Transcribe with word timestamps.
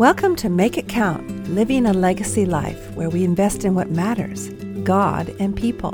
Welcome 0.00 0.34
to 0.36 0.48
Make 0.48 0.78
It 0.78 0.88
Count 0.88 1.50
Living 1.50 1.84
a 1.84 1.92
Legacy 1.92 2.46
Life, 2.46 2.90
where 2.94 3.10
we 3.10 3.22
invest 3.22 3.66
in 3.66 3.74
what 3.74 3.90
matters 3.90 4.48
God 4.82 5.28
and 5.38 5.54
people. 5.54 5.92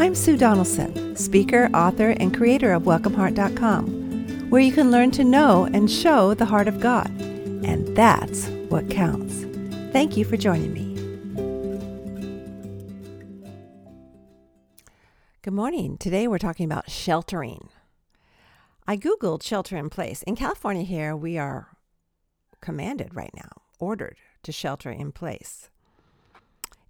I'm 0.00 0.14
Sue 0.14 0.36
Donaldson, 0.36 1.16
speaker, 1.16 1.68
author, 1.74 2.10
and 2.10 2.32
creator 2.32 2.72
of 2.72 2.84
WelcomeHeart.com, 2.84 4.50
where 4.50 4.60
you 4.62 4.70
can 4.70 4.92
learn 4.92 5.10
to 5.10 5.24
know 5.24 5.64
and 5.64 5.90
show 5.90 6.32
the 6.32 6.44
heart 6.44 6.68
of 6.68 6.78
God. 6.78 7.08
And 7.18 7.88
that's 7.96 8.46
what 8.68 8.88
counts. 8.88 9.44
Thank 9.92 10.16
you 10.16 10.24
for 10.24 10.36
joining 10.36 10.72
me. 10.72 10.94
Good 15.42 15.54
morning. 15.54 15.98
Today 15.98 16.28
we're 16.28 16.38
talking 16.38 16.66
about 16.66 16.88
sheltering. 16.88 17.68
I 18.86 18.96
Googled 18.96 19.42
shelter 19.42 19.76
in 19.76 19.90
place. 19.90 20.22
In 20.22 20.36
California, 20.36 20.84
here, 20.84 21.16
we 21.16 21.36
are 21.36 21.75
commanded 22.60 23.14
right 23.14 23.32
now, 23.34 23.50
ordered 23.78 24.16
to 24.42 24.52
shelter 24.52 24.90
in 24.90 25.12
place. 25.12 25.70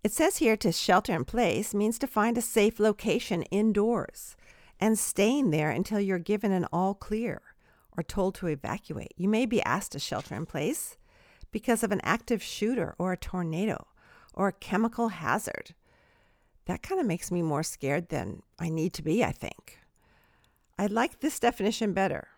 It 0.05 0.13
says 0.13 0.37
here 0.37 0.57
to 0.59 0.71
shelter 0.71 1.15
in 1.15 1.25
place 1.25 1.75
means 1.75 1.99
to 1.99 2.07
find 2.07 2.39
a 2.39 2.43
safe 2.43 2.79
location 2.79 3.43
indoors 3.45 4.37
and 4.79 4.99
staying 4.99 5.51
there 5.51 5.71
until 5.71 6.01
you're 6.01 6.19
given 6.19 6.53
an 6.53 6.67
all 6.73 6.95
clear 6.95 7.43
or 7.97 8.03
told 8.03 8.35
to 8.37 8.47
evacuate. 8.47 9.15
You 9.17 9.29
may 9.29 9.47
be 9.47 9.63
asked 9.63 9.93
to 9.93 9.99
shelter 9.99 10.35
in 10.35 10.47
place 10.47 10.97
because 11.51 11.83
of 11.83 11.91
an 11.91 12.01
active 12.05 12.43
shooter 12.43 12.95
or 12.99 13.13
a 13.13 13.17
tornado 13.17 13.87
or 14.35 14.49
a 14.49 14.53
chemical 14.53 15.09
hazard. 15.09 15.75
That 16.67 16.83
kind 16.83 17.01
of 17.01 17.07
makes 17.07 17.31
me 17.31 17.43
more 17.43 17.63
scared 17.63 18.09
than 18.09 18.43
I 18.59 18.69
need 18.69 18.93
to 18.95 19.03
be, 19.03 19.25
I 19.25 19.33
think. 19.33 19.79
I 20.79 20.87
like 20.87 21.21
this 21.21 21.41
definition 21.41 21.93
better. 21.93 22.29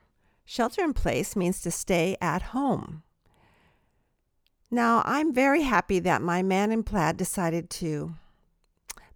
Shelter 0.45 0.83
in 0.83 0.95
place 0.95 1.35
means 1.35 1.61
to 1.63 1.71
stay 1.71 2.17
at 2.21 2.43
home. 2.43 3.03
Now, 4.71 5.03
I'm 5.07 5.33
very 5.33 5.63
happy 5.63 5.99
that 6.01 6.21
my 6.21 6.43
man 6.43 6.71
in 6.71 6.83
plaid 6.83 7.17
decided 7.17 7.71
to 7.71 8.15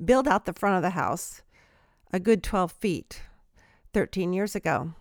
build 0.02 0.26
out 0.26 0.46
the 0.46 0.54
front 0.54 0.76
of 0.76 0.82
the 0.82 0.90
house 0.90 1.42
a 2.10 2.18
good 2.18 2.42
12 2.42 2.72
feet 2.72 3.22
13 3.92 4.32
years 4.32 4.54
ago. 4.54 4.94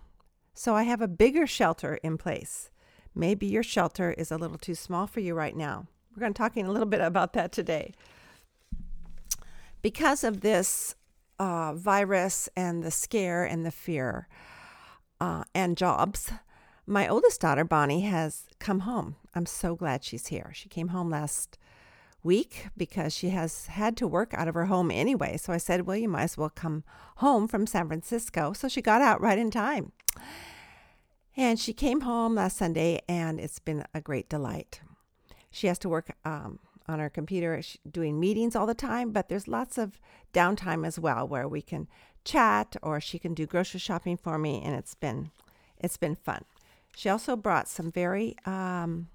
So 0.54 0.74
I 0.74 0.82
have 0.82 1.00
a 1.00 1.08
bigger 1.08 1.46
shelter 1.46 1.94
in 2.02 2.18
place. 2.18 2.70
Maybe 3.14 3.46
your 3.46 3.62
shelter 3.62 4.12
is 4.12 4.30
a 4.30 4.36
little 4.36 4.58
too 4.58 4.74
small 4.74 5.06
for 5.06 5.20
you 5.20 5.34
right 5.34 5.56
now. 5.56 5.86
We're 6.14 6.20
going 6.20 6.34
to 6.34 6.38
talking 6.38 6.66
a 6.66 6.70
little 6.70 6.86
bit 6.86 7.00
about 7.00 7.32
that 7.32 7.52
today. 7.52 7.94
Because 9.80 10.22
of 10.22 10.42
this 10.42 10.94
uh, 11.38 11.72
virus 11.74 12.48
and 12.54 12.82
the 12.82 12.90
scare 12.90 13.44
and 13.44 13.64
the 13.64 13.70
fear 13.70 14.28
uh, 15.20 15.44
and 15.54 15.76
jobs, 15.76 16.30
my 16.86 17.08
oldest 17.08 17.40
daughter, 17.40 17.64
Bonnie, 17.64 18.02
has 18.02 18.44
come 18.58 18.80
home. 18.80 19.16
I'm 19.34 19.46
so 19.46 19.74
glad 19.74 20.04
she's 20.04 20.28
here. 20.28 20.50
She 20.54 20.68
came 20.68 20.88
home 20.88 21.10
last 21.10 21.58
week 22.22 22.68
because 22.76 23.14
she 23.14 23.30
has 23.30 23.66
had 23.66 23.96
to 23.96 24.06
work 24.06 24.32
out 24.34 24.48
of 24.48 24.54
her 24.54 24.66
home 24.66 24.90
anyway. 24.90 25.36
So 25.36 25.52
I 25.52 25.58
said, 25.58 25.86
Well, 25.86 25.96
you 25.96 26.08
might 26.08 26.22
as 26.22 26.38
well 26.38 26.50
come 26.50 26.84
home 27.16 27.48
from 27.48 27.66
San 27.66 27.86
Francisco. 27.88 28.52
So 28.52 28.68
she 28.68 28.82
got 28.82 29.02
out 29.02 29.20
right 29.20 29.38
in 29.38 29.50
time. 29.50 29.92
And 31.36 31.58
she 31.58 31.72
came 31.72 32.02
home 32.02 32.34
last 32.34 32.58
Sunday, 32.58 33.00
and 33.08 33.40
it's 33.40 33.58
been 33.58 33.84
a 33.94 34.02
great 34.02 34.28
delight. 34.28 34.82
She 35.50 35.66
has 35.66 35.78
to 35.78 35.88
work 35.88 36.14
um, 36.26 36.58
on 36.86 36.98
her 36.98 37.08
computer 37.08 37.62
doing 37.90 38.20
meetings 38.20 38.54
all 38.54 38.66
the 38.66 38.74
time, 38.74 39.12
but 39.12 39.28
there's 39.28 39.48
lots 39.48 39.78
of 39.78 39.98
downtime 40.34 40.86
as 40.86 40.98
well 40.98 41.26
where 41.26 41.48
we 41.48 41.62
can 41.62 41.88
chat 42.24 42.76
or 42.82 43.00
she 43.00 43.18
can 43.18 43.32
do 43.32 43.46
grocery 43.46 43.80
shopping 43.80 44.16
for 44.18 44.36
me, 44.36 44.60
and 44.62 44.74
it's 44.74 44.94
been 44.94 45.30
it's 45.78 45.96
been 45.96 46.14
fun. 46.14 46.44
She 46.96 47.08
also 47.08 47.36
brought 47.36 47.68
some 47.68 47.90
very 47.90 48.36
um, 48.44 49.08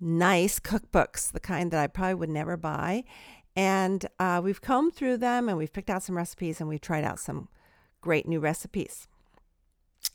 nice 0.00 0.60
cookbooks, 0.60 1.30
the 1.30 1.40
kind 1.40 1.70
that 1.70 1.82
I 1.82 1.86
probably 1.86 2.14
would 2.14 2.30
never 2.30 2.56
buy. 2.56 3.04
And 3.56 4.06
uh, 4.18 4.40
we've 4.42 4.62
combed 4.62 4.94
through 4.94 5.18
them 5.18 5.48
and 5.48 5.58
we've 5.58 5.72
picked 5.72 5.90
out 5.90 6.02
some 6.02 6.16
recipes 6.16 6.60
and 6.60 6.68
we've 6.68 6.80
tried 6.80 7.04
out 7.04 7.18
some 7.18 7.48
great 8.00 8.26
new 8.26 8.40
recipes. 8.40 9.08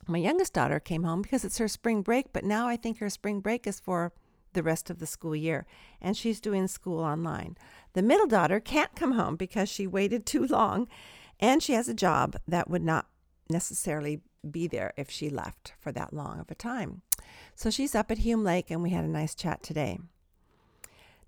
My 0.08 0.18
youngest 0.18 0.54
daughter 0.54 0.80
came 0.80 1.04
home 1.04 1.22
because 1.22 1.44
it's 1.44 1.58
her 1.58 1.68
spring 1.68 2.02
break, 2.02 2.32
but 2.34 2.44
now 2.44 2.68
I 2.68 2.78
think 2.78 3.00
her 3.00 3.10
spring 3.10 3.40
break 3.40 3.68
is 3.68 3.80
for 3.80 4.14
the 4.54 4.64
rest 4.64 4.90
of 4.90 5.00
the 5.00 5.06
school 5.06 5.36
year, 5.36 5.66
and 6.02 6.16
she's 6.16 6.40
doing 6.40 6.68
school 6.68 7.00
online. 7.00 7.58
The 7.94 8.02
middle 8.02 8.26
daughter 8.26 8.60
can't 8.60 8.96
come 8.96 9.12
home 9.12 9.36
because 9.36 9.70
she 9.70 9.86
waited 9.86 10.26
too 10.26 10.48
long, 10.48 10.88
and 11.40 11.62
she 11.62 11.74
has 11.74 11.88
a 11.88 11.94
job 11.94 12.38
that 12.48 12.70
would 12.70 12.84
not 12.84 13.08
necessarily 13.50 14.22
be 14.46 14.68
there 14.68 14.94
if 14.98 15.10
she 15.10 15.30
left 15.30 15.74
for 15.80 15.92
that 15.92 16.14
long 16.14 16.40
of 16.40 16.50
a 16.52 16.56
time. 16.56 17.02
So 17.56 17.70
she's 17.70 17.96
up 17.96 18.12
at 18.12 18.20
Hume 18.20 18.44
Lake, 18.44 18.72
and 18.72 18.82
we 18.82 18.92
had 18.92 19.06
a 19.06 19.10
nice 19.10 19.36
chat 19.36 19.64
today. 19.64 20.00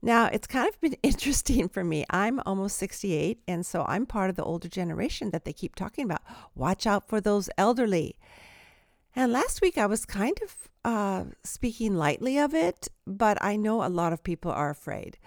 Now, 0.02 0.26
it's 0.28 0.48
kind 0.48 0.70
of 0.70 0.80
been 0.80 0.96
interesting 1.04 1.70
for 1.70 1.84
me. 1.84 2.06
I'm 2.10 2.40
almost 2.46 2.78
68, 2.78 3.40
and 3.48 3.66
so 3.66 3.86
I'm 3.88 4.06
part 4.06 4.30
of 4.30 4.36
the 4.36 4.44
older 4.44 4.68
generation 4.68 5.32
that 5.32 5.46
they 5.46 5.54
keep 5.54 5.76
talking 5.76 6.06
about. 6.06 6.22
Watch 6.56 6.86
out 6.86 7.08
for 7.08 7.20
those 7.20 7.50
elderly. 7.58 8.16
And 9.16 9.32
last 9.32 9.62
week 9.62 9.80
I 9.80 9.88
was 9.88 10.06
kind 10.06 10.38
of 10.44 10.56
uh, 10.86 11.24
speaking 11.44 11.96
lightly 11.96 12.38
of 12.38 12.54
it, 12.54 12.88
but 13.08 13.38
I 13.42 13.56
know 13.56 13.84
a 13.84 13.90
lot 13.90 14.14
of 14.14 14.24
people 14.24 14.52
are 14.52 14.70
afraid. 14.70 15.18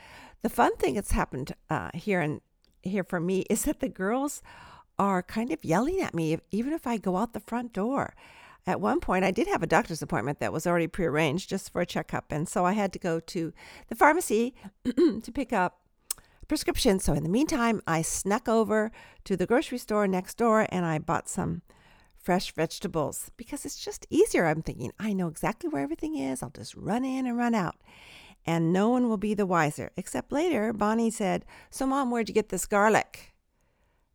The 0.42 0.48
fun 0.48 0.76
thing 0.76 0.94
that's 0.94 1.10
happened 1.10 1.54
uh, 1.68 1.90
here 1.92 2.20
and 2.20 2.40
here 2.82 3.04
for 3.04 3.20
me 3.20 3.40
is 3.50 3.64
that 3.64 3.80
the 3.80 3.88
girls 3.88 4.42
are 5.00 5.22
kind 5.22 5.50
of 5.50 5.64
yelling 5.64 6.02
at 6.02 6.14
me, 6.14 6.36
even 6.50 6.74
if 6.74 6.86
I 6.86 6.98
go 6.98 7.16
out 7.16 7.32
the 7.32 7.40
front 7.40 7.72
door. 7.72 8.14
At 8.66 8.82
one 8.82 9.00
point, 9.00 9.24
I 9.24 9.30
did 9.30 9.46
have 9.46 9.62
a 9.62 9.66
doctor's 9.66 10.02
appointment 10.02 10.40
that 10.40 10.52
was 10.52 10.66
already 10.66 10.88
prearranged 10.88 11.48
just 11.48 11.72
for 11.72 11.80
a 11.80 11.86
checkup. 11.86 12.30
And 12.30 12.46
so 12.46 12.66
I 12.66 12.74
had 12.74 12.92
to 12.92 12.98
go 12.98 13.18
to 13.18 13.54
the 13.88 13.94
pharmacy 13.94 14.54
to 14.84 15.32
pick 15.32 15.54
up 15.54 15.78
prescriptions. 16.48 17.02
So 17.02 17.14
in 17.14 17.22
the 17.22 17.30
meantime, 17.30 17.80
I 17.86 18.02
snuck 18.02 18.46
over 18.46 18.92
to 19.24 19.38
the 19.38 19.46
grocery 19.46 19.78
store 19.78 20.06
next 20.06 20.36
door 20.36 20.66
and 20.68 20.84
I 20.84 20.98
bought 20.98 21.30
some 21.30 21.62
fresh 22.22 22.52
vegetables 22.52 23.30
because 23.38 23.64
it's 23.64 23.82
just 23.82 24.06
easier. 24.10 24.44
I'm 24.44 24.60
thinking, 24.60 24.92
I 24.98 25.14
know 25.14 25.28
exactly 25.28 25.70
where 25.70 25.82
everything 25.82 26.18
is. 26.18 26.42
I'll 26.42 26.50
just 26.50 26.76
run 26.76 27.06
in 27.06 27.26
and 27.26 27.38
run 27.38 27.54
out. 27.54 27.76
And 28.44 28.70
no 28.70 28.90
one 28.90 29.08
will 29.08 29.16
be 29.16 29.32
the 29.32 29.46
wiser. 29.46 29.92
Except 29.96 30.30
later, 30.30 30.74
Bonnie 30.74 31.10
said, 31.10 31.46
So, 31.70 31.86
Mom, 31.86 32.10
where'd 32.10 32.28
you 32.28 32.34
get 32.34 32.50
this 32.50 32.66
garlic? 32.66 33.29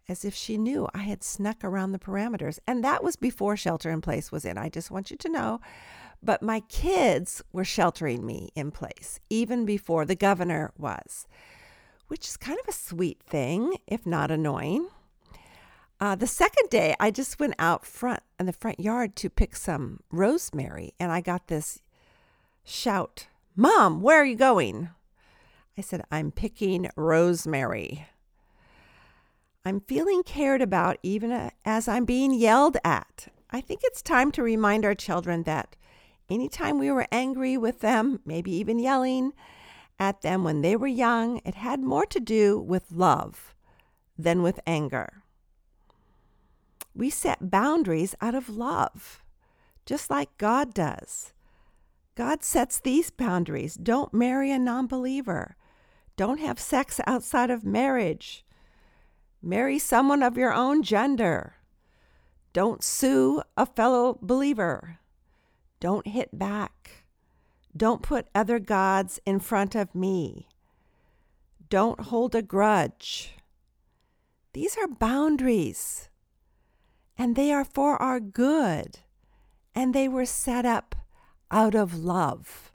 As 0.08 0.26
if 0.26 0.34
she 0.36 0.58
knew 0.58 0.88
I 0.94 1.00
had 1.00 1.24
snuck 1.24 1.64
around 1.64 1.92
the 1.92 2.00
parameters. 2.00 2.60
And 2.68 2.84
that 2.84 3.04
was 3.04 3.16
before 3.16 3.58
shelter 3.58 3.90
in 3.90 4.02
place 4.02 4.32
was 4.32 4.46
in. 4.46 4.58
I 4.58 4.70
just 4.70 4.92
want 4.92 5.12
you 5.12 5.18
to 5.18 5.30
know. 5.30 5.60
But 6.22 6.42
my 6.42 6.62
kids 6.62 7.44
were 7.52 7.66
sheltering 7.66 8.26
me 8.26 8.50
in 8.56 8.72
place 8.72 9.20
even 9.30 9.66
before 9.66 10.06
the 10.06 10.16
governor 10.16 10.72
was, 10.78 11.28
which 12.08 12.28
is 12.28 12.38
kind 12.38 12.60
of 12.60 12.68
a 12.68 12.78
sweet 12.78 13.22
thing, 13.22 13.76
if 13.86 14.06
not 14.06 14.32
annoying. 14.32 14.88
Uh, 16.00 16.16
the 16.16 16.28
second 16.28 16.70
day, 16.70 16.96
I 17.00 17.10
just 17.10 17.40
went 17.40 17.56
out 17.58 17.86
front 17.86 18.22
in 18.40 18.48
the 18.48 18.54
front 18.54 18.80
yard 18.80 19.16
to 19.18 19.30
pick 19.30 19.56
some 19.56 20.02
rosemary, 20.12 20.94
and 21.00 21.12
I 21.12 21.22
got 21.22 21.48
this 21.48 21.82
shout, 22.64 23.28
Mom, 23.56 24.02
where 24.02 24.20
are 24.20 24.26
you 24.26 24.36
going? 24.36 24.90
I 25.78 25.82
said, 25.82 26.04
I'm 26.12 26.32
picking 26.32 26.90
rosemary. 26.96 28.08
I'm 29.68 29.82
feeling 29.82 30.22
cared 30.22 30.62
about 30.62 31.00
even 31.02 31.50
as 31.66 31.88
I'm 31.88 32.06
being 32.06 32.36
yelled 32.36 32.78
at. 32.86 33.30
I 33.50 33.62
think 33.62 33.82
it's 33.84 34.04
time 34.04 34.32
to 34.34 34.44
remind 34.44 34.86
our 34.86 34.94
children 34.94 35.42
that 35.44 35.76
anytime 36.30 36.78
we 36.78 36.92
were 36.92 37.08
angry 37.12 37.58
with 37.58 37.80
them, 37.80 38.20
maybe 38.26 38.52
even 38.52 38.78
yelling 38.78 39.34
at 39.98 40.22
them 40.22 40.44
when 40.44 40.62
they 40.62 40.76
were 40.76 40.86
young, 40.86 41.42
it 41.44 41.56
had 41.56 41.80
more 41.80 42.06
to 42.06 42.20
do 42.20 42.60
with 42.60 42.92
love 42.92 43.56
than 44.16 44.44
with 44.44 44.60
anger. 44.68 45.24
We 46.94 47.10
set 47.10 47.50
boundaries 47.50 48.14
out 48.22 48.36
of 48.36 48.50
love, 48.50 49.24
just 49.84 50.12
like 50.12 50.38
God 50.38 50.76
does. 50.76 51.34
God 52.14 52.44
sets 52.44 52.80
these 52.80 53.10
boundaries. 53.10 53.74
Don't 53.74 54.14
marry 54.14 54.52
a 54.52 54.60
non 54.60 54.86
believer. 54.86 55.58
Don't 56.18 56.40
have 56.40 56.60
sex 56.60 57.02
outside 57.08 57.50
of 57.50 57.66
marriage. 57.66 58.45
Marry 59.48 59.78
someone 59.78 60.24
of 60.24 60.40
your 60.40 60.52
own 60.52 60.82
gender. 60.82 61.58
Don't 62.52 62.84
sue 62.84 63.44
a 63.56 63.68
fellow 63.68 64.18
believer. 64.20 64.98
Don't 65.80 66.08
hit 66.08 66.40
back. 66.40 67.06
Don't 67.78 68.02
put 68.02 68.28
other 68.34 68.58
gods 68.58 69.20
in 69.24 69.40
front 69.40 69.76
of 69.76 69.94
me. 69.94 70.48
Don't 71.70 72.00
hold 72.00 72.34
a 72.34 72.42
grudge. 72.42 73.36
These 74.54 74.78
are 74.78 74.88
boundaries, 74.88 76.10
and 77.16 77.36
they 77.36 77.52
are 77.52 77.66
for 77.66 78.02
our 78.02 78.20
good, 78.20 79.02
and 79.76 79.94
they 79.94 80.08
were 80.08 80.26
set 80.26 80.66
up 80.66 80.96
out 81.52 81.76
of 81.76 81.94
love, 81.94 82.72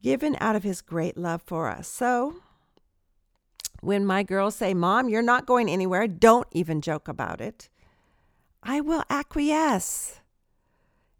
given 0.00 0.34
out 0.40 0.56
of 0.56 0.62
His 0.62 0.80
great 0.80 1.18
love 1.18 1.42
for 1.42 1.68
us. 1.68 1.88
So, 1.88 2.36
when 3.86 4.04
my 4.04 4.24
girls 4.24 4.56
say, 4.56 4.74
Mom, 4.74 5.08
you're 5.08 5.22
not 5.22 5.46
going 5.46 5.70
anywhere, 5.70 6.08
don't 6.08 6.48
even 6.50 6.80
joke 6.80 7.06
about 7.06 7.40
it. 7.40 7.68
I 8.60 8.80
will 8.80 9.04
acquiesce 9.08 10.20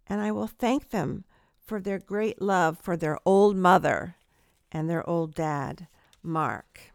and 0.08 0.20
I 0.20 0.32
will 0.32 0.48
thank 0.48 0.90
them 0.90 1.22
for 1.64 1.80
their 1.80 2.00
great 2.00 2.42
love 2.42 2.78
for 2.78 2.96
their 2.96 3.18
old 3.24 3.56
mother 3.56 4.16
and 4.72 4.90
their 4.90 5.08
old 5.08 5.32
dad, 5.32 5.86
Mark. 6.24 6.92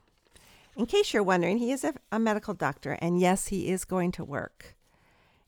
In 0.75 0.85
case 0.85 1.13
you're 1.13 1.23
wondering, 1.23 1.57
he 1.57 1.71
is 1.71 1.85
a, 1.85 1.93
a 2.11 2.19
medical 2.19 2.53
doctor, 2.53 2.97
and 3.01 3.19
yes, 3.19 3.47
he 3.47 3.69
is 3.69 3.85
going 3.85 4.11
to 4.13 4.25
work. 4.25 4.75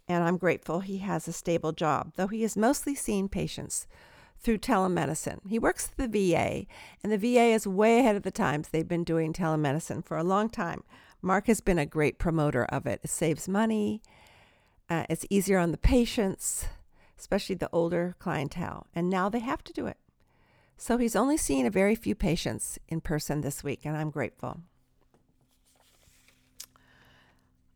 And 0.07 0.23
I'm 0.23 0.37
grateful 0.37 0.79
he 0.79 0.99
has 0.99 1.27
a 1.27 1.33
stable 1.33 1.73
job, 1.73 2.13
though 2.15 2.27
he 2.27 2.45
is 2.45 2.55
mostly 2.55 2.95
seeing 2.95 3.27
patients 3.27 3.87
through 4.43 4.57
telemedicine. 4.57 5.39
He 5.47 5.57
works 5.57 5.89
at 5.89 6.11
the 6.11 6.31
VA, 6.31 6.65
and 7.01 7.11
the 7.11 7.17
VA 7.17 7.53
is 7.53 7.65
way 7.65 7.99
ahead 7.99 8.15
of 8.15 8.23
the 8.23 8.31
times. 8.31 8.67
They've 8.67 8.87
been 8.87 9.03
doing 9.03 9.33
telemedicine 9.33 10.05
for 10.05 10.17
a 10.17 10.23
long 10.23 10.49
time. 10.49 10.83
Mark 11.21 11.47
has 11.47 11.61
been 11.61 11.79
a 11.79 11.85
great 11.85 12.19
promoter 12.19 12.65
of 12.65 12.85
it. 12.85 12.99
It 13.03 13.09
saves 13.09 13.47
money, 13.47 14.01
uh, 14.89 15.05
it's 15.09 15.25
easier 15.29 15.57
on 15.57 15.71
the 15.71 15.77
patients, 15.77 16.65
especially 17.17 17.55
the 17.55 17.69
older 17.71 18.15
clientele, 18.19 18.87
and 18.93 19.09
now 19.09 19.29
they 19.29 19.39
have 19.39 19.63
to 19.63 19.73
do 19.73 19.87
it. 19.87 19.97
So 20.77 20.97
he's 20.97 21.15
only 21.15 21.37
seeing 21.37 21.65
a 21.65 21.71
very 21.71 21.95
few 21.95 22.15
patients 22.15 22.77
in 22.89 23.01
person 23.01 23.41
this 23.41 23.63
week, 23.63 23.85
and 23.85 23.95
I'm 23.95 24.09
grateful. 24.09 24.61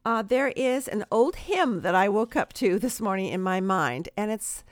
Uh, 0.03 0.21
there 0.21 0.49
is 0.49 0.87
an 0.87 1.05
old 1.11 1.35
hymn 1.35 1.81
that 1.81 1.95
I 1.95 2.07
woke 2.07 2.35
up 2.35 2.53
to 2.53 2.79
this 2.79 3.01
morning 3.01 3.27
in 3.27 3.41
my 3.41 3.59
mind, 3.61 4.09
and 4.15 4.31
it's 4.31 4.63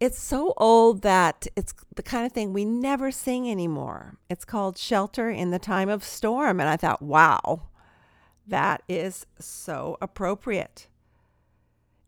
it's 0.00 0.18
so 0.18 0.54
old 0.56 1.02
that 1.02 1.46
it's 1.56 1.74
the 1.96 2.02
kind 2.02 2.24
of 2.24 2.32
thing 2.32 2.52
we 2.52 2.64
never 2.64 3.10
sing 3.10 3.50
anymore. 3.50 4.16
It's 4.30 4.44
called 4.44 4.78
Shelter 4.78 5.28
in 5.28 5.50
the 5.50 5.58
Time 5.58 5.88
of 5.88 6.04
Storm. 6.04 6.60
And 6.60 6.68
I 6.68 6.76
thought, 6.76 7.02
wow, 7.02 7.62
that 8.46 8.82
is 8.88 9.26
so 9.38 9.96
appropriate. 10.00 10.86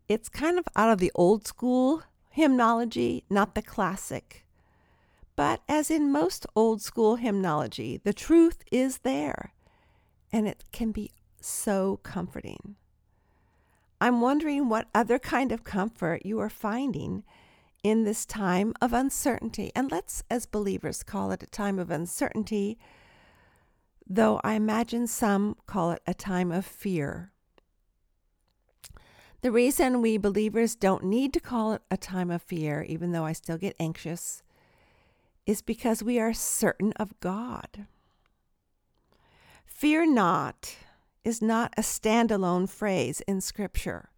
It's 0.07 0.29
kind 0.29 0.57
of 0.57 0.65
out 0.75 0.91
of 0.91 0.99
the 0.99 1.11
old 1.15 1.45
school 1.45 2.03
hymnology, 2.29 3.25
not 3.29 3.55
the 3.55 3.61
classic. 3.61 4.45
But 5.35 5.61
as 5.67 5.89
in 5.91 6.11
most 6.11 6.45
old 6.55 6.81
school 6.81 7.15
hymnology, 7.15 7.99
the 8.03 8.13
truth 8.13 8.63
is 8.71 8.99
there, 8.99 9.53
and 10.31 10.47
it 10.47 10.63
can 10.71 10.91
be 10.91 11.11
so 11.39 11.99
comforting. 12.03 12.75
I'm 13.99 14.21
wondering 14.21 14.67
what 14.67 14.87
other 14.95 15.19
kind 15.19 15.51
of 15.51 15.63
comfort 15.63 16.25
you 16.25 16.39
are 16.39 16.49
finding 16.49 17.23
in 17.83 18.03
this 18.03 18.25
time 18.25 18.73
of 18.81 18.93
uncertainty. 18.93 19.71
And 19.75 19.91
let's, 19.91 20.23
as 20.29 20.45
believers, 20.45 21.03
call 21.03 21.31
it 21.31 21.43
a 21.43 21.47
time 21.47 21.79
of 21.79 21.89
uncertainty, 21.89 22.77
though 24.07 24.39
I 24.43 24.53
imagine 24.53 25.07
some 25.07 25.55
call 25.65 25.91
it 25.91 26.01
a 26.05 26.13
time 26.13 26.51
of 26.51 26.65
fear. 26.65 27.31
The 29.41 29.51
reason 29.51 30.01
we 30.01 30.17
believers 30.17 30.75
don't 30.75 31.05
need 31.05 31.33
to 31.33 31.39
call 31.39 31.73
it 31.73 31.81
a 31.89 31.97
time 31.97 32.29
of 32.29 32.43
fear, 32.43 32.83
even 32.83 33.11
though 33.11 33.25
I 33.25 33.33
still 33.33 33.57
get 33.57 33.75
anxious, 33.79 34.43
is 35.47 35.63
because 35.63 36.03
we 36.03 36.19
are 36.19 36.33
certain 36.33 36.93
of 36.97 37.19
God. 37.19 37.87
Fear 39.65 40.13
not 40.13 40.75
is 41.23 41.41
not 41.41 41.73
a 41.75 41.81
standalone 41.81 42.69
phrase 42.69 43.21
in 43.21 43.41
Scripture. 43.41 44.10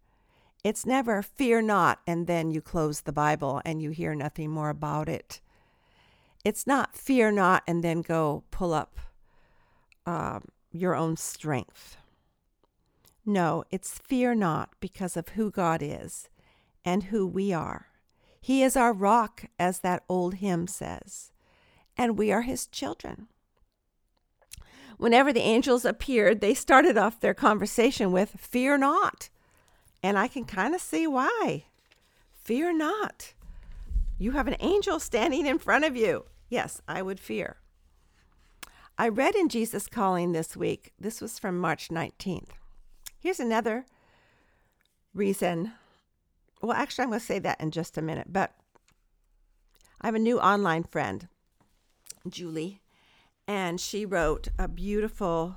It's 0.64 0.86
never 0.86 1.20
fear 1.20 1.60
not, 1.60 2.00
and 2.06 2.26
then 2.26 2.50
you 2.50 2.62
close 2.62 3.02
the 3.02 3.12
Bible 3.12 3.60
and 3.66 3.82
you 3.82 3.90
hear 3.90 4.14
nothing 4.14 4.50
more 4.50 4.70
about 4.70 5.10
it. 5.10 5.42
It's 6.42 6.66
not 6.66 6.96
fear 6.96 7.30
not, 7.30 7.62
and 7.66 7.84
then 7.84 8.00
go 8.00 8.44
pull 8.50 8.72
up 8.72 8.98
um, 10.06 10.46
your 10.72 10.94
own 10.94 11.18
strength. 11.18 11.98
No, 13.26 13.64
it's 13.70 13.98
fear 13.98 14.34
not 14.34 14.70
because 14.80 15.18
of 15.18 15.30
who 15.30 15.50
God 15.50 15.82
is 15.82 16.30
and 16.82 17.04
who 17.04 17.26
we 17.26 17.52
are. 17.52 17.88
He 18.40 18.62
is 18.62 18.76
our 18.76 18.92
rock, 18.92 19.44
as 19.58 19.80
that 19.80 20.02
old 20.08 20.36
hymn 20.36 20.66
says, 20.66 21.32
and 21.96 22.18
we 22.18 22.32
are 22.32 22.42
his 22.42 22.66
children. 22.66 23.28
Whenever 24.96 25.32
the 25.32 25.40
angels 25.40 25.84
appeared, 25.84 26.40
they 26.40 26.54
started 26.54 26.96
off 26.96 27.20
their 27.20 27.34
conversation 27.34 28.12
with, 28.12 28.36
Fear 28.38 28.78
not. 28.78 29.28
And 30.04 30.18
I 30.18 30.28
can 30.28 30.44
kind 30.44 30.74
of 30.74 30.82
see 30.82 31.06
why. 31.06 31.64
Fear 32.30 32.76
not. 32.76 33.32
You 34.18 34.32
have 34.32 34.46
an 34.46 34.56
angel 34.60 35.00
standing 35.00 35.46
in 35.46 35.58
front 35.58 35.86
of 35.86 35.96
you. 35.96 36.26
Yes, 36.50 36.82
I 36.86 37.00
would 37.00 37.18
fear. 37.18 37.56
I 38.98 39.08
read 39.08 39.34
in 39.34 39.48
Jesus 39.48 39.86
Calling 39.86 40.32
this 40.32 40.54
week, 40.54 40.92
this 41.00 41.22
was 41.22 41.38
from 41.38 41.58
March 41.58 41.88
19th. 41.88 42.50
Here's 43.18 43.40
another 43.40 43.86
reason. 45.14 45.72
Well, 46.60 46.76
actually, 46.76 47.04
I'm 47.04 47.08
going 47.08 47.20
to 47.20 47.24
say 47.24 47.38
that 47.38 47.62
in 47.62 47.70
just 47.70 47.96
a 47.96 48.02
minute, 48.02 48.26
but 48.30 48.52
I 50.02 50.08
have 50.08 50.14
a 50.14 50.18
new 50.18 50.38
online 50.38 50.84
friend, 50.84 51.28
Julie, 52.28 52.82
and 53.48 53.80
she 53.80 54.04
wrote 54.04 54.48
a 54.58 54.68
beautiful 54.68 55.56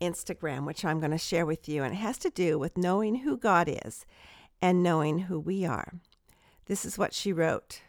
Instagram, 0.00 0.64
which 0.66 0.84
I'm 0.84 1.00
going 1.00 1.12
to 1.12 1.18
share 1.18 1.46
with 1.46 1.68
you. 1.68 1.82
And 1.82 1.94
it 1.94 1.98
has 1.98 2.18
to 2.18 2.30
do 2.30 2.58
with 2.58 2.78
knowing 2.78 3.16
who 3.16 3.36
God 3.36 3.68
is 3.68 4.04
and 4.60 4.82
knowing 4.82 5.20
who 5.20 5.38
we 5.38 5.64
are. 5.64 5.94
This 6.66 6.84
is 6.84 6.98
what 6.98 7.14
she 7.14 7.32
wrote. 7.32 7.80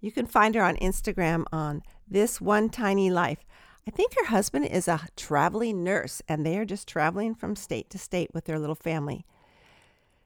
You 0.00 0.12
can 0.12 0.26
find 0.26 0.54
her 0.54 0.62
on 0.62 0.76
Instagram 0.76 1.44
on 1.52 1.82
This 2.06 2.40
One 2.40 2.68
Tiny 2.68 3.10
Life. 3.10 3.44
I 3.86 3.90
think 3.90 4.14
her 4.18 4.26
husband 4.26 4.66
is 4.66 4.86
a 4.86 5.08
traveling 5.16 5.82
nurse, 5.82 6.22
and 6.28 6.44
they 6.44 6.58
are 6.58 6.64
just 6.64 6.86
traveling 6.86 7.34
from 7.34 7.56
state 7.56 7.90
to 7.90 7.98
state 7.98 8.30
with 8.34 8.44
their 8.44 8.58
little 8.58 8.74
family. 8.74 9.24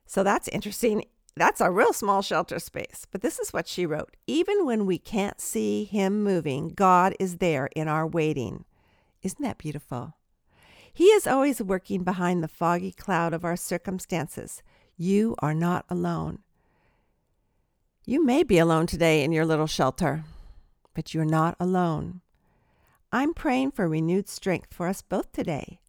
So 0.05 0.23
that's 0.23 0.49
interesting. 0.49 1.05
That's 1.37 1.61
a 1.61 1.71
real 1.71 1.93
small 1.93 2.23
shelter 2.23 2.59
space. 2.59 3.07
But 3.11 3.23
this 3.23 3.39
is 3.39 3.53
what 3.53 3.67
she 3.67 3.87
wrote 3.87 4.17
Even 4.27 4.67
when 4.67 4.85
we 4.85 4.99
can't 4.99 5.41
see 5.41 5.85
Him 5.85 6.23
moving, 6.23 6.71
God 6.71 7.15
is 7.19 7.39
there 7.39 7.71
in 7.75 7.89
our 7.89 8.07
waiting. 8.07 8.65
Isn't 9.23 9.43
that 9.43 9.59
beautiful? 9.59 10.17
He 10.93 11.05
is 11.05 11.27
always 11.27 11.63
working 11.63 12.05
behind 12.05 12.43
the 12.43 12.49
foggy 12.49 12.93
cloud 12.93 13.33
of 13.33 13.45
our 13.45 13.57
circumstances. 13.57 14.63
You 14.97 15.35
are 15.39 15.55
not 15.55 15.87
alone. 15.89 16.41
You 18.05 18.25
may 18.25 18.43
be 18.43 18.59
alone 18.59 18.87
today 18.87 19.23
in 19.23 19.33
your 19.33 19.47
little 19.47 19.67
shelter, 19.67 20.25
but 20.95 21.15
you're 21.15 21.25
not 21.25 21.57
alone. 21.59 22.21
I'm 23.11 23.33
praying 23.33 23.71
for 23.73 23.89
renewed 23.89 24.29
strength 24.29 24.75
for 24.75 24.87
us 24.87 25.03
both 25.03 25.33
today. 25.33 25.81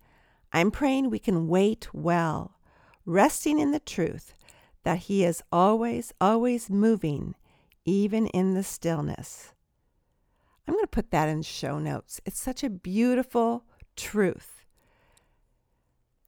I'm 0.52 0.72
praying 0.72 1.10
we 1.10 1.20
can 1.20 1.48
wait 1.48 1.88
well, 1.94 2.60
resting 3.06 3.60
in 3.60 3.72
the 3.72 3.80
truth 3.80 4.36
that 4.84 5.00
He 5.00 5.24
is 5.24 5.42
always, 5.52 6.14
always 6.22 6.70
moving, 6.70 7.36
even 7.86 8.28
in 8.28 8.54
the 8.54 8.64
stillness. 8.64 9.54
I'm 10.68 10.76
going 10.76 10.84
to 10.84 10.88
put 10.88 11.12
that 11.12 11.30
in 11.30 11.42
show 11.42 11.80
notes. 11.80 12.22
It's 12.26 12.40
such 12.40 12.64
a 12.64 12.70
beautiful 12.70 13.66
truth. 13.96 14.63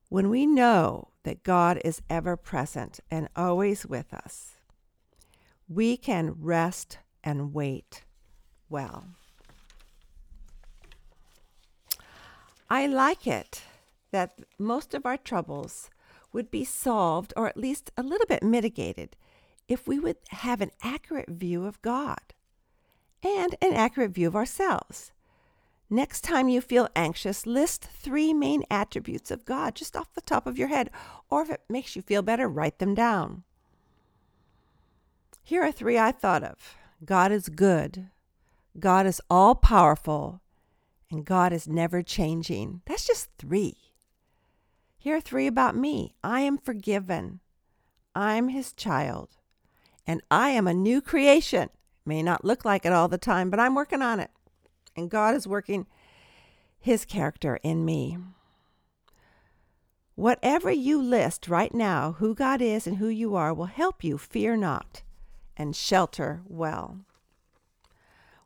When 0.10 0.30
we 0.30 0.46
know 0.46 1.10
that 1.24 1.44
God 1.44 1.82
is 1.84 2.02
ever 2.10 2.38
present 2.38 3.00
and 3.10 3.28
always 3.36 3.86
with 3.86 4.14
us, 4.14 4.56
we 5.68 5.98
can 5.98 6.36
rest 6.40 7.00
and 7.24 7.54
wait 7.54 8.04
well. 8.70 9.06
I 12.70 12.88
like 12.88 13.26
it 13.26 13.64
that 14.12 14.40
most 14.60 14.94
of 14.94 15.06
our 15.06 15.18
troubles 15.18 15.90
would 16.32 16.52
be 16.52 16.66
solved 16.66 17.34
or 17.36 17.48
at 17.48 17.58
least 17.58 17.92
a 17.98 18.04
little 18.04 18.28
bit 18.28 18.44
mitigated 18.44 19.16
if 19.68 19.88
we 19.88 20.00
would 20.00 20.18
have 20.30 20.62
an 20.62 20.72
accurate 20.84 21.30
view 21.30 21.66
of 21.66 21.82
God 21.82 22.34
and 23.24 23.56
an 23.62 23.74
accurate 23.74 24.12
view 24.12 24.28
of 24.28 24.36
ourselves. 24.36 25.12
Next 25.90 26.22
time 26.22 26.50
you 26.50 26.62
feel 26.62 26.90
anxious, 26.96 27.46
list 27.46 27.86
three 27.86 28.34
main 28.34 28.64
attributes 28.72 29.30
of 29.30 29.46
God 29.46 29.76
just 29.76 29.96
off 29.96 30.14
the 30.14 30.22
top 30.22 30.48
of 30.48 30.58
your 30.58 30.70
head, 30.70 30.90
or 31.30 31.44
if 31.44 31.50
it 31.52 31.62
makes 31.70 31.96
you 31.96 32.02
feel 32.02 32.24
better, 32.24 32.50
write 32.50 32.80
them 32.80 32.96
down. 32.96 33.44
Here 35.44 35.62
are 35.62 35.72
three 35.72 36.00
I 36.00 36.12
thought 36.12 36.44
of 36.44 36.76
God 37.04 37.32
is 37.32 37.50
good, 37.50 38.10
God 38.80 39.06
is 39.06 39.22
all 39.30 39.54
powerful, 39.54 40.42
and 41.12 41.24
God 41.24 41.54
is 41.54 41.68
never 41.68 42.02
changing. 42.02 42.82
That's 42.86 43.06
just 43.06 43.30
three. 43.38 43.78
Here 44.98 45.18
are 45.18 45.22
three 45.22 45.46
about 45.46 45.76
me 45.76 46.16
I 46.24 46.40
am 46.40 46.58
forgiven, 46.58 47.42
I'm 48.16 48.48
His 48.48 48.74
child, 48.74 49.38
and 50.08 50.24
I 50.32 50.50
am 50.50 50.66
a 50.66 50.74
new 50.74 51.00
creation. 51.00 51.70
May 52.08 52.24
not 52.24 52.44
look 52.44 52.66
like 52.66 52.88
it 52.88 52.94
all 52.94 53.08
the 53.08 53.20
time, 53.20 53.52
but 53.52 53.60
I'm 53.60 53.76
working 53.76 54.02
on 54.02 54.20
it 54.20 54.32
and 54.96 55.10
God 55.10 55.36
is 55.36 55.48
working 55.48 55.86
His 56.80 57.06
character 57.06 57.60
in 57.64 57.86
me. 57.86 58.18
Whatever 60.16 60.72
you 60.72 61.02
list 61.02 61.50
right 61.50 61.74
now, 61.74 62.14
who 62.20 62.34
God 62.34 62.62
is 62.62 62.88
and 62.88 62.98
who 62.98 63.08
you 63.08 63.36
are, 63.36 63.54
will 63.54 63.66
help 63.66 64.04
you 64.04 64.18
fear 64.18 64.56
not 64.56 65.04
and 65.58 65.76
shelter 65.76 66.42
well. 66.48 67.00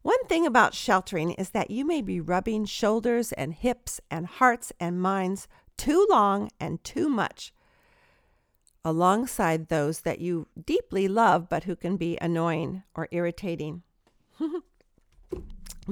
One 0.02 0.26
thing 0.26 0.46
about 0.48 0.74
sheltering 0.74 1.32
is 1.32 1.50
that 1.50 1.70
you 1.70 1.86
may 1.86 2.02
be 2.02 2.20
rubbing 2.20 2.66
shoulders 2.66 3.32
and 3.34 3.54
hips 3.54 4.00
and 4.10 4.26
hearts 4.26 4.72
and 4.80 5.02
minds 5.02 5.48
too 5.78 6.08
long 6.10 6.50
and 6.60 6.84
too 6.84 7.10
much 7.10 7.54
alongside 8.84 9.68
those 9.68 10.02
that 10.02 10.20
you 10.20 10.48
deeply 10.66 11.08
love 11.08 11.50
but 11.50 11.66
who 11.66 11.76
can 11.76 11.98
be 11.98 12.18
annoying 12.22 12.84
or 12.96 13.08
irritating. 13.12 13.84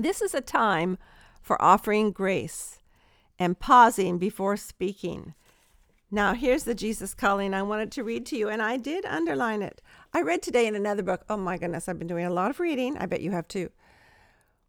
this 0.04 0.22
is 0.22 0.34
a 0.34 0.42
time 0.42 0.98
for 1.42 1.62
offering 1.62 2.12
grace 2.12 2.80
and 3.40 3.60
pausing 3.60 4.18
before 4.18 4.58
speaking. 4.58 5.34
Now, 6.10 6.34
here's 6.34 6.64
the 6.64 6.76
Jesus 6.76 7.14
calling 7.14 7.54
I 7.54 7.64
wanted 7.64 7.92
to 7.94 8.04
read 8.04 8.26
to 8.28 8.38
you, 8.38 8.48
and 8.48 8.62
I 8.62 8.78
did 8.78 9.06
underline 9.06 9.62
it. 9.62 9.82
I 10.14 10.22
read 10.22 10.42
today 10.42 10.66
in 10.66 10.76
another 10.76 11.04
book. 11.04 11.26
Oh 11.30 11.38
my 11.38 11.58
goodness, 11.58 11.90
I've 11.90 12.00
been 12.00 12.08
doing 12.08 12.26
a 12.26 12.34
lot 12.34 12.50
of 12.50 12.60
reading. 12.60 12.98
I 12.98 13.06
bet 13.06 13.22
you 13.22 13.32
have 13.32 13.48
too. 13.48 13.72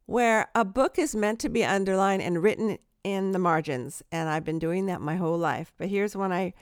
Where 0.07 0.49
a 0.55 0.65
book 0.65 0.99
is 0.99 1.15
meant 1.15 1.39
to 1.41 1.49
be 1.49 1.65
underlined 1.65 2.23
and 2.23 2.43
written 2.43 2.79
in 3.05 3.33
the 3.33 3.39
margins, 3.39 4.03
and 4.11 4.29
I've 4.29 4.45
been 4.45 4.59
doing 4.59 4.87
that 4.87 5.01
my 5.01 5.17
whole 5.17 5.39
life. 5.39 5.73
But 5.79 5.89
here's 5.89 6.17
one 6.17 6.33
I 6.33 6.55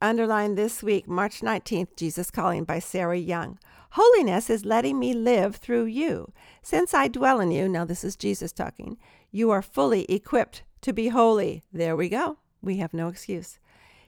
underlined 0.00 0.56
this 0.56 0.82
week, 0.82 1.08
March 1.08 1.40
19th 1.40 1.96
Jesus 1.96 2.30
Calling 2.30 2.64
by 2.64 2.78
Sarah 2.78 3.18
Young. 3.18 3.58
Holiness 3.92 4.50
is 4.50 4.64
letting 4.64 4.98
me 4.98 5.12
live 5.14 5.56
through 5.56 5.86
you. 5.86 6.32
Since 6.62 6.94
I 6.94 7.08
dwell 7.08 7.40
in 7.40 7.50
you, 7.50 7.68
now 7.68 7.84
this 7.84 8.04
is 8.04 8.16
Jesus 8.16 8.52
talking, 8.52 8.98
you 9.30 9.50
are 9.50 9.62
fully 9.62 10.04
equipped 10.04 10.62
to 10.82 10.92
be 10.92 11.08
holy. 11.08 11.62
There 11.72 11.96
we 11.96 12.08
go. 12.08 12.38
We 12.62 12.76
have 12.76 12.94
no 12.94 13.08
excuse. 13.08 13.58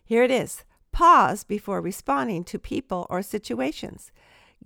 Here 0.05 0.23
it 0.23 0.31
is 0.31 0.65
pause 0.93 1.45
before 1.45 1.81
responding 1.81 2.45
to 2.45 2.59
people 2.59 3.07
or 3.09 3.23
situations, 3.23 4.11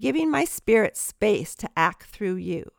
giving 0.00 0.30
my 0.30 0.44
spirit 0.44 0.96
space 0.96 1.54
to 1.54 1.68
act 1.76 2.04
through 2.04 2.36
you. 2.36 2.70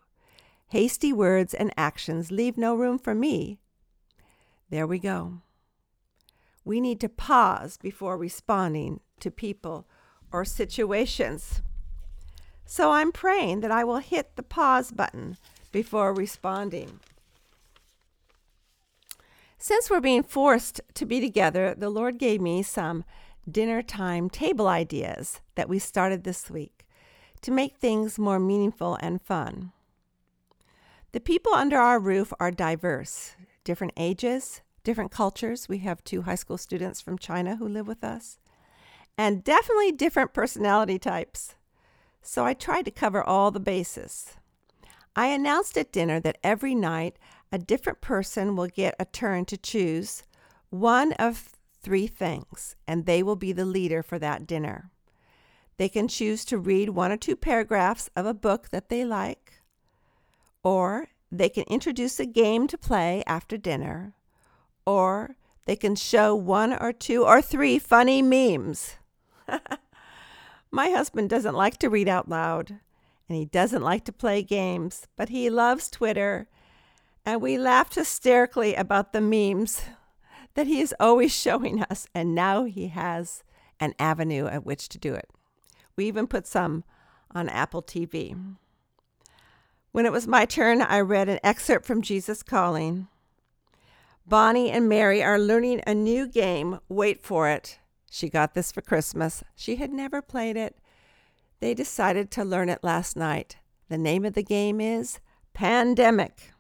Hasty 0.70 1.14
words 1.14 1.54
and 1.54 1.72
actions 1.78 2.32
leave 2.32 2.58
no 2.58 2.76
room 2.76 2.98
for 2.98 3.14
me. 3.14 3.60
There 4.70 4.88
we 4.88 5.00
go. 5.00 5.42
We 6.66 6.82
need 6.82 7.00
to 7.02 7.10
pause 7.10 7.78
before 7.78 8.18
responding 8.18 9.00
to 9.20 9.32
people 9.32 9.88
or 10.32 10.44
situations. 10.44 11.62
So 12.66 12.92
I'm 12.92 13.12
praying 13.12 13.62
that 13.62 13.72
I 13.72 13.84
will 13.84 13.98
hit 13.98 14.36
the 14.36 14.44
pause 14.44 14.92
button 14.92 15.38
before 15.72 16.14
responding. 16.14 17.00
Since 19.58 19.90
we're 19.90 20.02
being 20.02 20.24
forced 20.24 20.82
to 20.96 21.06
be 21.06 21.22
together, 21.22 21.76
the 21.78 21.90
Lord 21.90 22.18
gave 22.18 22.42
me 22.42 22.64
some 22.64 23.04
dinner 23.50 23.82
time 23.82 24.30
table 24.30 24.68
ideas 24.68 25.42
that 25.54 25.70
we 25.70 25.80
started 25.80 26.24
this 26.24 26.50
week 26.50 26.86
to 27.42 27.52
make 27.52 27.78
things 27.78 28.18
more 28.18 28.40
meaningful 28.40 28.98
and 29.02 29.22
fun. 29.22 29.72
The 31.12 31.20
people 31.20 31.54
under 31.54 31.78
our 31.78 32.00
roof 32.00 32.34
are 32.40 32.52
diverse, 32.52 33.36
different 33.64 33.94
ages, 33.96 34.62
different 34.86 35.12
cultures. 35.12 35.68
We 35.68 35.80
have 35.80 36.02
two 36.06 36.22
high 36.22 36.36
school 36.36 36.58
students 36.58 37.02
from 37.02 37.18
China 37.18 37.58
who 37.58 37.68
live 37.68 37.88
with 37.88 38.06
us, 38.06 38.40
and 39.18 39.44
definitely 39.44 39.92
different 39.92 40.34
personality 40.34 40.98
types. 40.98 41.56
So 42.22 42.46
I 42.46 42.54
tried 42.54 42.86
to 42.86 42.92
cover 42.92 43.22
all 43.22 43.52
the 43.52 43.60
bases. 43.60 44.36
I 45.16 45.28
announced 45.28 45.78
at 45.78 45.92
dinner 45.92 46.20
that 46.22 46.38
every 46.44 46.74
night 46.74 47.18
a 47.52 47.58
different 47.58 48.02
person 48.02 48.56
will 48.56 48.68
get 48.68 48.96
a 49.00 49.06
turn 49.06 49.46
to 49.46 49.58
choose 49.58 50.24
one 50.70 51.14
of 51.14 51.54
three 51.82 52.08
things, 52.08 52.76
and 52.88 53.06
they 53.06 53.22
will 53.22 53.36
be 53.36 53.52
the 53.52 53.66
leader 53.66 54.02
for 54.02 54.18
that 54.20 54.48
dinner. 54.48 54.90
They 55.78 55.88
can 55.88 56.08
choose 56.08 56.44
to 56.46 56.58
read 56.58 56.90
one 56.90 57.12
or 57.12 57.18
two 57.18 57.36
paragraphs 57.36 58.10
of 58.16 58.26
a 58.26 58.34
book 58.34 58.70
that 58.70 58.90
they 58.90 59.06
like, 59.06 59.62
or 60.64 61.10
they 61.32 61.48
can 61.48 61.64
introduce 61.66 62.20
a 62.20 62.26
game 62.26 62.66
to 62.68 62.78
play 62.78 63.24
after 63.28 63.56
dinner, 63.56 64.15
or 64.86 65.36
they 65.66 65.76
can 65.76 65.96
show 65.96 66.36
one 66.36 66.74
or 66.74 66.94
two 66.94 67.24
or 67.24 67.42
three 67.42 67.80
funny 67.80 68.22
memes. 68.22 68.96
My 70.72 70.90
husband 70.90 71.30
doesn't 71.30 71.56
like 71.56 71.78
to 71.78 71.90
read 71.90 72.08
out 72.08 72.30
loud, 72.30 72.80
and 73.30 73.38
he 73.38 73.46
doesn't 73.46 73.82
like 73.82 74.06
to 74.06 74.12
play 74.12 74.44
games, 74.44 75.08
but 75.16 75.30
he 75.30 75.50
loves 75.50 75.90
Twitter 75.90 76.48
and 77.26 77.42
we 77.42 77.58
laughed 77.58 77.96
hysterically 77.96 78.76
about 78.76 79.12
the 79.12 79.22
memes 79.22 79.82
that 80.54 80.68
he 80.68 80.80
is 80.80 80.94
always 81.00 81.34
showing 81.36 81.84
us, 81.84 82.08
and 82.14 82.36
now 82.36 82.66
he 82.66 82.88
has 82.90 83.44
an 83.80 83.94
avenue 84.00 84.46
at 84.46 84.66
which 84.66 84.88
to 84.90 84.98
do 84.98 85.14
it. 85.14 85.30
We 85.98 86.06
even 86.06 86.28
put 86.28 86.48
some 86.48 86.84
on 87.34 87.50
Apple 87.50 87.82
TV. 87.82 88.56
When 89.92 90.06
it 90.06 90.12
was 90.12 90.28
my 90.28 90.46
turn, 90.46 90.82
I 90.82 91.00
read 91.00 91.30
an 91.30 91.40
excerpt 91.44 91.86
from 91.86 92.02
Jesus 92.02 92.44
Calling. 92.44 93.08
Bonnie 94.28 94.72
and 94.72 94.90
Mary 94.90 95.22
are 95.22 95.38
learning 95.38 95.82
a 95.86 95.94
new 95.94 96.28
game. 96.28 96.80
Wait 96.90 97.22
for 97.22 97.48
it. 97.48 97.78
She 98.10 98.28
got 98.28 98.56
this 98.56 98.72
for 98.72 98.82
Christmas. 98.82 99.44
She 99.56 99.76
had 99.76 99.92
never 99.92 100.20
played 100.22 100.58
it. 100.58 100.78
They 101.60 101.76
decided 101.76 102.32
to 102.32 102.44
learn 102.44 102.70
it 102.70 102.84
last 102.84 103.16
night. 103.16 103.58
The 103.88 104.00
name 104.00 104.26
of 104.26 104.34
the 104.34 104.44
game 104.44 104.82
is 104.82 105.20
Pandemic. 105.54 106.54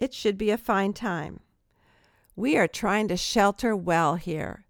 It 0.00 0.12
should 0.12 0.36
be 0.36 0.50
a 0.50 0.58
fine 0.58 0.92
time. 0.92 1.40
We 2.34 2.56
are 2.56 2.66
trying 2.66 3.06
to 3.08 3.16
shelter 3.16 3.76
well 3.76 4.16
here, 4.16 4.64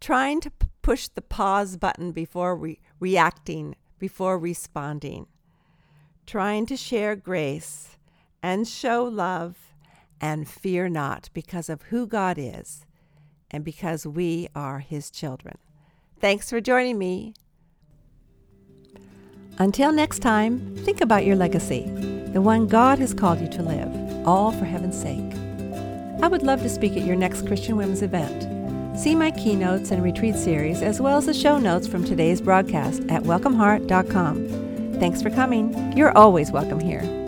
trying 0.00 0.40
to 0.40 0.50
p- 0.50 0.66
push 0.82 1.06
the 1.06 1.22
pause 1.22 1.76
button 1.76 2.10
before 2.10 2.56
re- 2.56 2.80
reacting, 2.98 3.76
before 3.98 4.38
responding, 4.38 5.26
trying 6.26 6.66
to 6.66 6.76
share 6.76 7.14
grace 7.14 7.96
and 8.42 8.66
show 8.66 9.04
love 9.04 9.69
and 10.20 10.48
fear 10.48 10.88
not 10.88 11.30
because 11.32 11.68
of 11.68 11.82
who 11.82 12.06
God 12.06 12.36
is 12.38 12.84
and 13.50 13.64
because 13.64 14.06
we 14.06 14.48
are 14.54 14.80
His 14.80 15.10
children. 15.10 15.58
Thanks 16.20 16.50
for 16.50 16.60
joining 16.60 16.98
me. 16.98 17.34
Until 19.58 19.92
next 19.92 20.20
time, 20.20 20.76
think 20.78 21.00
about 21.00 21.26
your 21.26 21.36
legacy, 21.36 21.84
the 22.32 22.40
one 22.40 22.66
God 22.66 22.98
has 22.98 23.12
called 23.12 23.40
you 23.40 23.48
to 23.48 23.62
live 23.62 24.26
all 24.26 24.52
for 24.52 24.64
heaven's 24.64 25.00
sake. 25.00 25.34
I 26.22 26.28
would 26.28 26.42
love 26.42 26.62
to 26.62 26.68
speak 26.68 26.92
at 26.92 27.04
your 27.04 27.16
next 27.16 27.46
Christian 27.46 27.76
Women's 27.76 28.02
event. 28.02 28.98
See 28.98 29.14
my 29.14 29.30
keynotes 29.30 29.90
and 29.90 30.02
retreat 30.02 30.36
series, 30.36 30.82
as 30.82 31.00
well 31.00 31.18
as 31.18 31.26
the 31.26 31.34
show 31.34 31.58
notes 31.58 31.86
from 31.86 32.04
today's 32.04 32.40
broadcast 32.40 33.02
at 33.08 33.22
welcomeheart.com. 33.22 34.98
Thanks 34.98 35.22
for 35.22 35.30
coming. 35.30 35.96
You're 35.96 36.16
always 36.16 36.50
welcome 36.50 36.80
here. 36.80 37.19